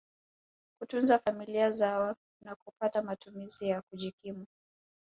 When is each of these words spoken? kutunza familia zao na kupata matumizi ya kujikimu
kutunza 0.79 1.19
familia 1.19 1.71
zao 1.71 2.15
na 2.45 2.55
kupata 2.55 3.01
matumizi 3.01 3.69
ya 3.69 3.81
kujikimu 3.81 4.45